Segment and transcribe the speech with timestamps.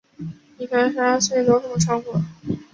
[0.57, 2.13] 你才十二岁，你懂什么炒股？